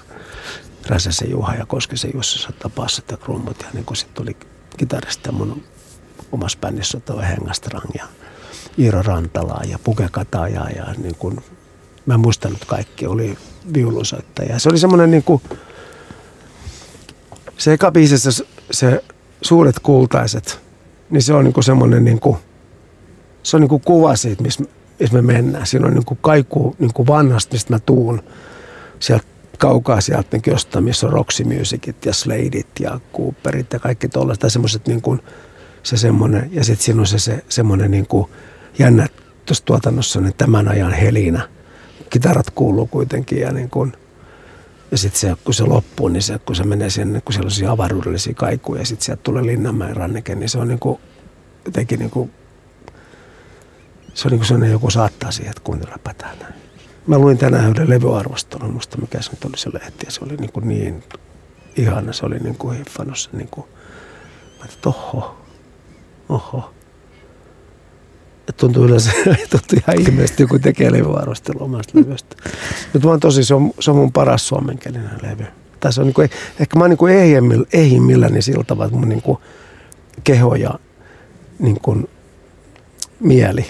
[0.88, 4.38] Räsäsen Juha ja Koskisen Jussi bassat ja krummut, ja niin kuin sitten tuli
[4.78, 5.64] kitaristi ja mun
[6.32, 8.08] omassa bändissä toi Hengastrang ja
[8.80, 11.44] Iiro Rantalaa ja Puke Katajaa ja niin kuin,
[12.06, 13.38] mä en muistanut kaikki, oli
[13.74, 14.60] viulunsoittaja.
[14.60, 15.42] Se oli semmoinen niin kuin,
[17.58, 18.32] se eka biisissä
[18.72, 19.04] se,
[19.42, 20.60] Suuret kultaiset,
[21.10, 22.38] niin se on niin kuin semmoinen niin kuin,
[23.44, 24.64] se on niin kuin kuva siitä, missä,
[25.00, 25.68] missä me mennään.
[25.68, 28.24] Siinä on niin kuin kaiku niin kuin vanhasta, mistä mä tuun
[29.00, 29.26] sieltä
[29.58, 34.42] kaukaa sieltä niin jostain, missä on Roxy Musicit ja Sladeit ja Cooperit ja kaikki tuollaiset.
[34.42, 35.22] Tai semmoiset niin kuin,
[35.84, 38.30] se semmoinen, ja sitten siinä on se, se semmoinen niin kuin
[38.80, 39.08] jännä
[39.46, 41.50] tuossa tuotannossa niin tämän ajan helinä.
[42.10, 43.94] Kitarat kuuluu kuitenkin ja niin kuin,
[44.92, 47.72] ja sitten se, kun se loppuu, niin se, kun se menee sinne, kun siellä on
[47.72, 51.00] avaruudellisia kaikuja ja sitten sieltä tulee Linnanmäen ranneke, niin se on niin kuin,
[51.66, 52.32] jotenkin niin kuin,
[54.14, 56.54] se on niin kuin sellainen joku saattaa siihen, että kuuntelepa tää näin.
[57.08, 60.38] Mä luin tänään yhden levyarvostelun, musta mikä se nyt oli se lehti, ja se oli
[60.38, 61.04] niin, kuin niin
[61.76, 63.68] ihana, se oli niin kuin hiffannut se niin kuin,
[64.60, 65.38] mä että oho,
[66.30, 66.77] oho.
[68.58, 69.12] Tuntuu yleensä,
[69.52, 72.36] tuntuu ihan ihmeellisesti, joku tekee levyarvostelua omasta levystä.
[72.94, 75.46] Mutta oon tosi, se on, se on mun paras suomenkielinen levy.
[75.90, 76.22] Se on niinku,
[76.60, 79.42] ehkä mä oon niinku ehjimmillä, ehjimmilläni sillä tavalla, että mun niinku
[80.24, 80.80] keho ja
[81.60, 82.10] niinku
[83.20, 83.66] mieli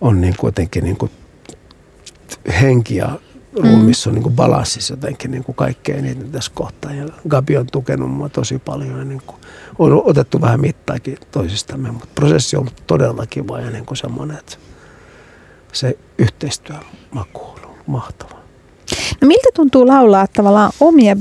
[0.00, 1.10] on niinku jotenkin niinku
[2.60, 3.18] henki ja
[3.52, 6.94] ruumissa on niinku balanssissa jotenkin niinku kaikkein eniten tässä kohtaa.
[6.94, 9.34] Ja Gabi on tukenut mua tosi paljon ja niinku
[9.78, 14.56] on otettu vähän mittaakin toisistamme, mutta prosessi on todella kiva ja niinku semmoinen, että
[15.72, 16.76] se yhteistyö
[17.10, 18.40] maku on ollut mahtava.
[19.20, 21.16] No miltä tuntuu laulaa tavallaan omia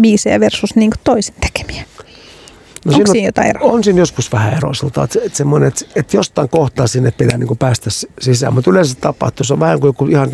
[0.00, 1.84] biisejä versus niin toisen tekemiä?
[2.84, 3.72] No Onko siinä siinä jotain eroa?
[3.72, 7.38] On siinä joskus vähän eroa siltä, että, että, semmoinen, että, että jostain kohtaa sinne pitää
[7.38, 8.54] niin kuin päästä sisään.
[8.54, 10.30] Mutta yleensä tapahtuu, se on vähän kuin ihan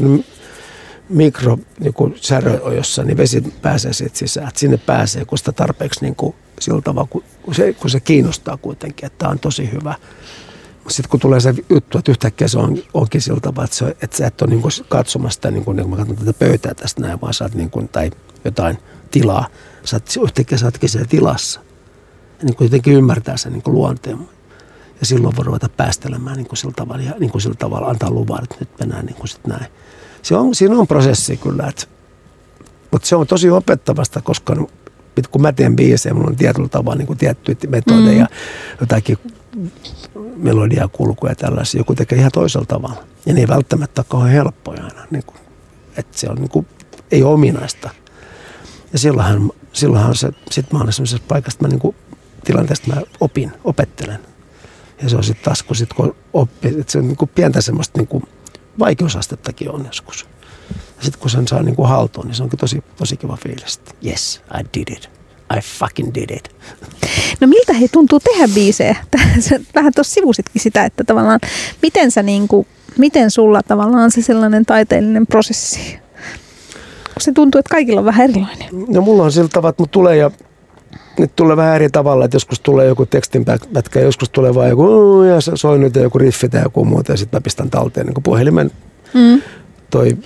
[1.10, 4.48] mikro niin särö jossa, niin vesi pääsee siitä sisään.
[4.48, 7.08] Että sinne pääsee, kun sitä tarpeeksi niin kuin, sillä tavalla,
[7.42, 9.94] kun se, kun se kiinnostaa kuitenkin, että tämä on tosi hyvä.
[10.88, 14.16] Sitten kun tulee se juttu, että yhtäkkiä se on, onkin sillä tavalla, että, se, että
[14.16, 16.74] sä et ole niin kuin katsomassa sitä, niin kuin, niin kuin mä katson tätä pöytää
[16.74, 18.10] tästä näin, vaan sä oot niin kuin, tai
[18.44, 18.78] jotain
[19.10, 19.46] tilaa.
[19.84, 21.60] Sä oot, yhtäkkiä sä ootkin siellä tilassa.
[22.38, 24.18] Ja niin kuin jotenkin ymmärtää sen niin kuin luonteen.
[25.00, 28.10] Ja silloin voi ruveta päästelemään niin kuin sillä tavalla, ja niin kuin sillä tavalla antaa
[28.10, 29.66] luvan, että nyt mennään niin kuin sit näin.
[30.22, 31.86] Se on, siinä on prosessi kyllä, että,
[32.90, 34.56] mutta se on tosi opettavasta, koska
[35.30, 38.36] kun mä teen biisejä, mulla on tietyllä tavalla niin tiettyjä metodeja, mm.
[38.80, 39.18] jotakin
[40.36, 41.80] melodia, kulkuja ja tällaisia.
[41.80, 43.04] Joku tekee ihan toisella tavalla.
[43.26, 45.06] Ja ne ei välttämättä ole kauhean helppoja aina.
[45.10, 45.38] Niin kuin,
[45.96, 46.66] että se on niin kuin,
[47.10, 47.90] ei ole ominaista.
[48.92, 51.96] Ja silloinhan, silloinhan se, sit mä olen sellaisessa paikassa, että mä niin kuin,
[52.44, 54.18] tilanteesta mä opin, opettelen.
[55.02, 57.60] Ja se on sitten taas, kun, sit, kun oppii, että se on niin kuin pientä
[57.60, 58.24] semmoista niin kuin
[58.78, 60.26] vaikeusastettakin on joskus.
[60.70, 63.80] Ja sitten kun sen saa niin kuin haltuun, niin se onkin tosi, tosi kiva fiilis.
[64.06, 65.10] Yes, I did it.
[65.56, 66.56] I fucking did it.
[67.40, 68.96] No miltä he tuntuu tehdä biisejä?
[69.74, 71.40] Vähän tuossa sivusitkin sitä, että tavallaan
[71.82, 72.66] miten, sä niin kuin,
[72.98, 75.98] miten sulla tavallaan se sellainen taiteellinen prosessi?
[77.04, 78.68] Kun se tuntuu, että kaikilla on vähän erilainen.
[78.88, 80.30] No mulla on sillä tavalla, että mut tulee ja
[81.18, 85.22] nyt tulee vähän eri tavalla, että joskus tulee joku tekstin pätkä, joskus tulee vaan joku
[85.22, 88.22] ja soi nyt ja joku riffi tai joku muuta ja sitten mä pistän talteen niin
[88.22, 88.70] puhelimen.
[89.14, 89.42] Mm.
[89.90, 90.16] Toi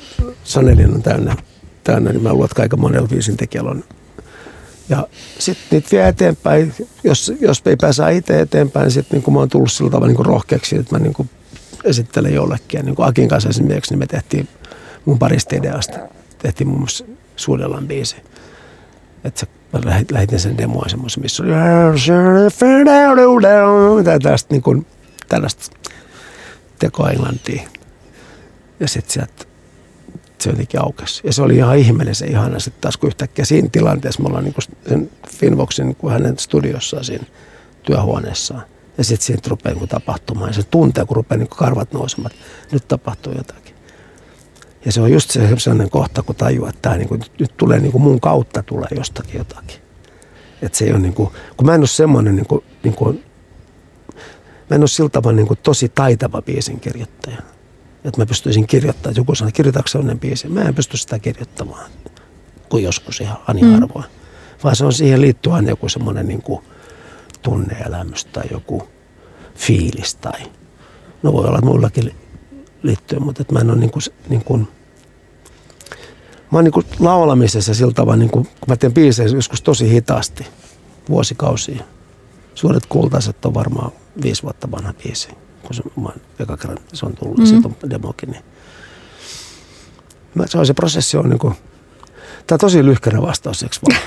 [0.44, 1.37] Sanelin on täynnä,
[1.85, 3.85] täynnä, niin mä luulen, että aika monella biisin tekijällä on.
[4.88, 6.75] Ja sitten niitä vie eteenpäin.
[7.05, 10.27] Jos, jos ei pääse itse eteenpäin, niin sitten niin mä oon tullut sillä tavalla niin
[10.27, 11.29] rohkeaksi, että mä niin
[11.85, 12.79] esittelen jollekin.
[12.79, 14.49] Ja niin kuin Akin kanssa esimerkiksi, niin me tehtiin
[15.05, 15.99] mun parista ideasta.
[16.38, 17.05] Tehtiin muun muassa
[17.37, 18.16] Suudellan biisi.
[19.25, 19.47] Että se,
[19.79, 21.53] mä lähetin, sen demoa semmoisen, missä oli
[24.23, 24.87] tästä niin kuin,
[25.29, 25.77] tällaista
[26.79, 27.63] tekoa englantia.
[28.81, 29.45] Ja sitten sieltä
[30.41, 31.21] se jotenkin aukesi.
[31.25, 34.45] Ja se oli ihan ihmeellinen se ihana sitten taas, kun yhtäkkiä siinä tilanteessa me ollaan
[34.45, 34.55] niin
[34.89, 37.25] sen Finvoxin niin kuin hänen studiossaan siinä
[37.83, 38.63] työhuoneessaan.
[38.99, 40.51] Ja sitten siitä rupeaa niin tapahtumaan.
[40.51, 42.35] Ja se tuntee, kun rupeaa niin karvat nousemaan,
[42.73, 43.63] nyt tapahtuu jotakin.
[44.85, 47.81] Ja se on just se sellainen kohta, kun tajuaa, että tämä niin kuin, nyt tulee
[47.81, 49.77] niin kuin mun kautta tulee jostakin jotakin.
[50.62, 53.25] Että se ei ole niin kuin, kun mä en ole semmoinen niin kuin, niin kuin,
[54.70, 57.38] mä en ole sillä tavalla niin kuin tosi taitava biisin kirjoittaja.
[58.05, 60.49] Että mä pystyisin kirjoittamaan, joku sanoo, kirjoitatko sellainen biisi.
[60.49, 61.90] Mä en pysty sitä kirjoittamaan,
[62.68, 64.05] kuin joskus ihan ani harvoin.
[64.64, 66.64] Vaan se on siihen liittyy aina joku semmoinen niin kuin
[67.42, 68.88] tunneelämys tai joku
[69.55, 70.40] fiilis tai
[71.23, 72.14] no voi olla, että muillakin
[72.85, 74.68] li- liittyy, mutta että mä en ole niin kuin, niin kuin
[76.51, 79.90] mä oon niin kuin laulamisessa sillä tavalla, niin kuin, kun mä teen biisejä joskus tosi
[79.90, 80.47] hitaasti,
[81.09, 81.85] vuosikausia.
[82.55, 83.92] Suuret kultaiset on varmaan
[84.23, 85.29] viisi vuotta vanha biisi,
[85.62, 87.47] kun se, mä oon eka kerran se on tullut, mm.
[87.47, 88.31] siitä on demokin.
[88.31, 88.44] Niin.
[90.35, 91.55] Mä, se on se prosessi on niin kuin,
[92.47, 94.01] Tämä on tosi lyhkäinen vastaus, eikö vaan?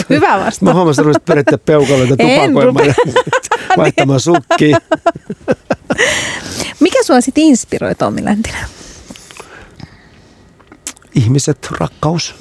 [0.10, 0.74] Hyvä Mä vastaus.
[0.74, 2.94] huomasin, että rupesit peukaloita En tupakoimaan ja
[3.76, 4.78] vaihtamaan sukkia.
[6.80, 8.64] Mikä sua sitten inspiroi Tommi Läntinen?
[11.14, 12.34] Ihmiset, rakkaus.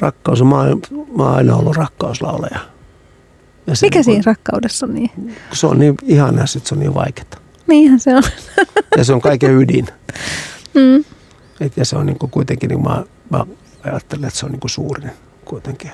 [0.00, 0.42] Rakkaus.
[0.42, 0.80] Mä oon,
[1.16, 2.58] mä oon aina ollut rakkauslaulaja.
[3.66, 5.36] Ja se, Mikä niin siinä rakkaudessa on niin?
[5.52, 7.40] Se on niin ihanaa, että se on niin vaikeaa.
[7.66, 8.22] Niinhän se on.
[8.96, 9.86] Ja se on kaiken ydin.
[10.74, 11.04] Mm.
[11.60, 13.46] Et, ja se on niin kuin kuitenkin, niin mä, mä
[13.82, 15.10] ajattelen, että se on niin kuin suurin
[15.44, 15.90] kuitenkin.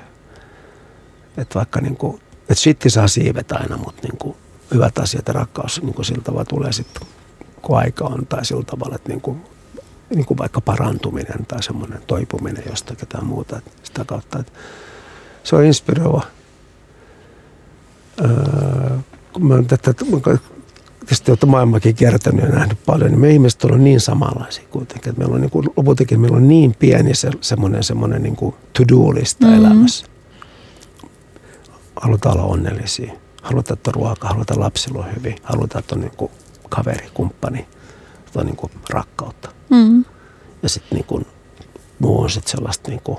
[1.36, 4.36] Että vaikka niin kuin, että shitti saa siivet aina, mutta niin kuin
[4.74, 7.02] hyvät asiat ja rakkaus niin kuin sillä tavalla tulee sitten,
[7.62, 8.26] kun aika on.
[8.26, 9.42] Tai sillä tavalla, että niin kuin,
[10.14, 13.58] niin kuin vaikka parantuminen tai semmoinen toipuminen jostakin tai muuta.
[13.58, 14.52] Että sitä kautta, että
[15.44, 16.22] se on inspiroiva.
[18.20, 18.96] Öö,
[19.32, 19.94] kun mä tätä,
[21.00, 25.10] tietysti olette maailmakin kiertänyt ja nähnyt paljon, niin me ihmiset ollaan niin samanlaisia kuitenkin.
[25.10, 28.36] Että meillä on niin kuin, lopultakin meillä on niin pieni se, semmoinen, semmoinen niin
[28.72, 29.58] to-do-lista mm-hmm.
[29.58, 30.06] elämässä.
[31.96, 33.12] Halutaan olla onnellisia.
[33.42, 35.36] Halutaan, että on ruoka, halutaan että lapsilla on hyvin.
[35.42, 36.30] Halutaan, että on niin kuin
[36.68, 37.66] kaveri, kumppani,
[38.26, 39.52] että on niin kuin rakkautta.
[39.70, 40.04] Mm.
[40.62, 41.26] Ja sitten niin kuin,
[41.98, 43.18] muu on sitten sellaista niin kuin,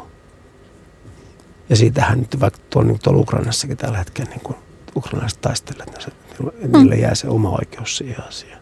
[1.69, 4.55] ja siitähän nyt vaikka tuolla, niin tuolla Ukrainassakin tällä hetkellä niin kuin,
[4.95, 6.11] ukrainalaiset taistelevat, että
[6.43, 8.61] ne- että niille jää se oma oikeus siihen asiaan.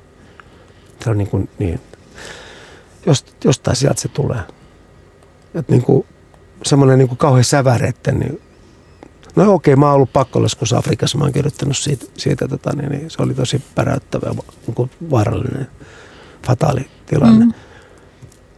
[1.03, 1.81] Se on niin kuin, niin,
[3.05, 4.41] jost, jostain sieltä se tulee.
[5.55, 6.05] Että niin kuin,
[6.63, 8.41] semmoinen niin kuin kauhean säväreitten, niin
[9.35, 13.09] No okei, mä oon ollut pakkolaskussa Afrikassa, mä oon kirjoittanut siitä, siitä tota, niin, niin,
[13.09, 14.31] se oli tosi päräyttävä
[14.67, 15.67] niin vaarallinen,
[16.47, 17.45] fataali tilanne.
[17.45, 17.53] Mm.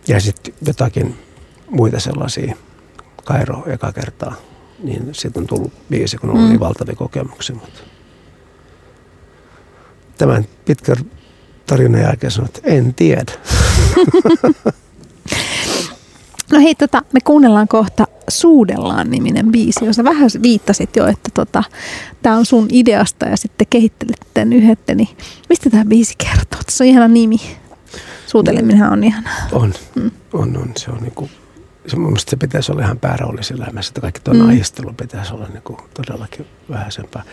[0.08, 1.16] Ja sitten jotakin
[1.70, 2.56] muita sellaisia,
[3.24, 4.36] Kairo eka kertaa,
[4.84, 6.52] niin siitä on tullut biisi, kun on ollut Mm.
[6.52, 7.56] niin valtavia kokemuksia.
[7.56, 7.80] Mutta
[10.18, 10.98] tämän pitkän
[11.66, 13.32] tarinan jälkeen sanoin, että en tiedä.
[16.54, 21.64] No hei, tota, me kuunnellaan kohta Suudellaan niminen biisi, jossa vähän viittasit jo, että tota,
[22.22, 25.10] tämä on sun ideasta ja sitten kehittelit tämän yhdette, niin
[25.50, 26.60] mistä tämä biisi kertoo?
[26.70, 27.38] Se on ihana nimi.
[28.28, 29.30] Suuteleminenhan on ihana.
[29.52, 30.12] On, Mm.
[30.34, 30.72] on, on.
[30.78, 31.30] Se on niinku,
[31.88, 34.40] se, mun mielestä se pitäisi olla ihan pääroolissa elämässä, että kaikki tuo Mm.
[34.40, 37.24] naistelu pitäisi olla niinku todellakin vähäisempää.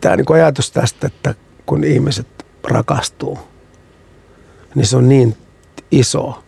[0.00, 1.34] Tämä niinku ajatus tästä, että
[1.66, 2.26] kun ihmiset
[2.64, 3.38] rakastuu,
[4.74, 5.36] niin se on niin
[5.90, 6.44] iso,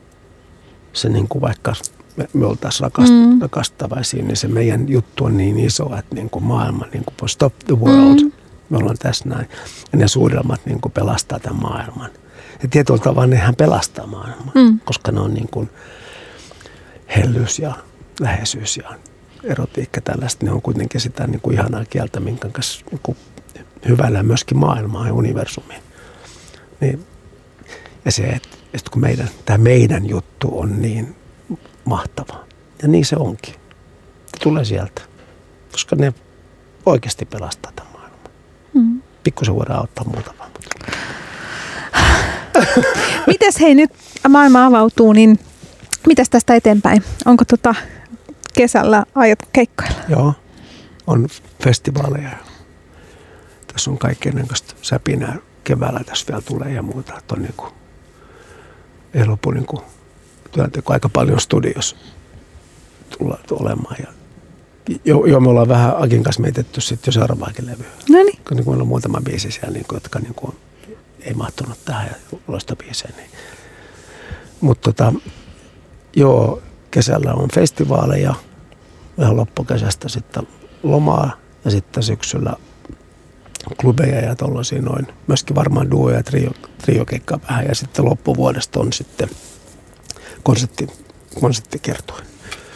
[0.92, 1.74] se niinku vaikka
[2.16, 3.40] me, me oltaisiin rakast, Mm.
[3.40, 8.20] rakastavaisia, niin se meidän juttu on niin iso, että niinku maailma, niinku stop the world,
[8.22, 8.32] Mm.
[8.70, 9.48] me ollaan tässä näin.
[9.92, 12.10] Ja ne suuremmat niinku pelastaa tämän maailman.
[12.62, 14.80] Ja tietyllä tavalla nehän pelastaa maailman, Mm.
[14.84, 15.70] koska ne on niin kuin
[17.16, 17.74] hellyys ja
[18.20, 18.90] läheisyys ja
[19.44, 23.16] erotiikka tällaista, ne on kuitenkin sitä niin kuin ihanaa kieltä, minkä kanssa niin kuin
[23.88, 25.82] hyvällä myöskin maailmaa ja universumiin.
[26.80, 27.06] Niin,
[28.04, 31.16] ja se, että, että kun meidän, tämä meidän juttu on niin
[31.84, 32.44] mahtava.
[32.82, 33.54] Ja niin se onkin.
[34.26, 35.02] Se tulee sieltä.
[35.72, 36.12] Koska ne
[36.86, 38.20] oikeasti pelastaa tämän maailman.
[38.74, 39.02] Mm.
[39.22, 40.50] Pikkusen voidaan auttaa muutamaa.
[40.52, 40.70] Mutta...
[43.26, 43.90] Mites hei nyt
[44.28, 45.38] maailma avautuu, niin
[46.06, 47.04] mitäs tästä eteenpäin?
[47.24, 47.74] Onko tota
[48.54, 49.98] kesällä aiot keikkoilla?
[50.08, 50.34] Joo,
[51.06, 51.28] on
[51.64, 52.30] festivaaleja.
[53.72, 57.18] Tässä on kaikenlaista säpinää keväällä tässä vielä tulee ja muuta.
[57.18, 57.54] Että on niin
[59.14, 59.82] ei lopu niin kuin
[60.52, 61.96] työnteko aika paljon studios
[63.18, 63.96] tulla olemaan.
[63.98, 64.06] Ja
[65.04, 67.86] jo, jo, me ollaan vähän Akin kanssa mietitty sitten jo seuraavaakin levyä.
[68.08, 68.38] No niin.
[68.48, 70.56] Kun niin meillä on muutama biisi siellä, niin kuin, jotka niin kuin,
[71.20, 73.14] ei mahtunut tähän ja loistobiiseen.
[73.16, 73.30] Niin.
[74.60, 75.12] Mutta tota,
[76.16, 78.34] joo, kesällä on festivaaleja,
[79.18, 80.48] vähän loppukesästä sitten
[80.82, 82.52] lomaa ja sitten syksyllä
[83.80, 85.06] klubeja ja tuollaisia noin.
[85.26, 86.50] Myöskin varmaan duo- ja trio,
[86.82, 89.28] triokeikkaa vähän ja sitten loppuvuodesta on sitten
[90.42, 90.86] konsertti,
[91.40, 92.24] konserttikertoin.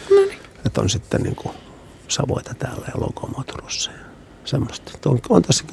[0.09, 0.39] No niin.
[0.65, 1.55] Että on sitten niin kuin
[2.07, 3.97] Savoita täällä ja Lokomoturussa ja
[4.45, 4.91] semmoista.
[5.05, 5.63] On, on tässä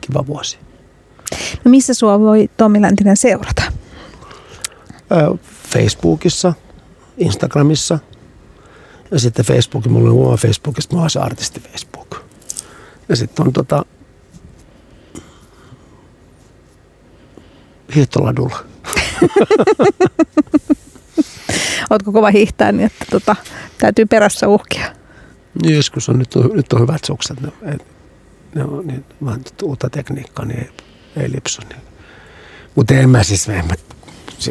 [0.00, 0.58] kiva vuosi.
[1.64, 3.62] No missä sua voi Tomi Läntinen seurata?
[5.72, 6.52] Facebookissa,
[7.18, 7.98] Instagramissa
[9.10, 12.16] ja sitten Facebookin, mulla on oma Facebookissa, mulla on se artisti Facebook.
[13.08, 13.84] Ja sitten on tota,
[17.94, 18.58] hiihtoladulla.
[21.90, 23.36] Ootko kova hiihtää niin, että tota,
[23.78, 24.92] täytyy perässä uhkia?
[25.62, 27.40] Niin joskus on nyt, on, nyt on hyvät sukset.
[27.40, 27.78] Ne,
[28.54, 30.70] ne on niin, vähän uutta tekniikkaa, niin ei,
[31.16, 31.62] ei lipsu.
[31.68, 31.82] Niin.
[32.74, 33.74] Mutta en mä siis, en mä,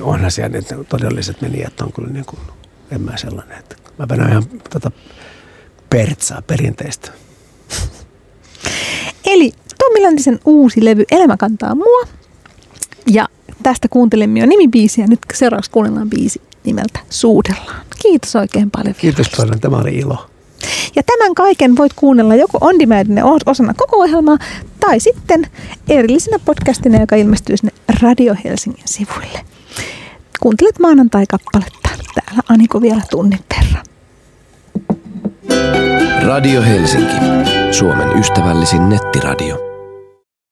[0.02, 2.39] onhan siellä ne todelliset menijät on kyllä niin kuin,
[2.91, 3.58] en mä sellainen.
[3.58, 4.91] Että mä vedän ihan tota
[5.89, 7.12] pertsaa, perinteistä.
[9.26, 12.08] Eli Tommi Läntisen uusi levy Elämä kantaa mua.
[13.12, 13.28] Ja
[13.63, 15.08] tästä kuuntelimme jo nimibiisiä.
[15.08, 17.86] Nyt seuraavaksi kuunnellaan biisi nimeltä Suudellaan.
[18.02, 18.96] Kiitos oikein paljon.
[18.96, 20.30] Kiitos paljon, tämä oli ilo.
[20.96, 24.38] Ja tämän kaiken voit kuunnella joko on osana koko ohjelmaa
[24.80, 25.48] tai sitten
[25.89, 29.39] erillisenä podcastina, joka ilmestyy sinne Radio Helsingin sivuille.
[30.39, 31.89] Kuuntelet maanantai-kappaletta.
[32.15, 33.86] Täällä Aniko vielä tunnin verran.
[36.26, 37.15] Radio Helsinki.
[37.72, 39.66] Suomen ystävällisin nettiradio.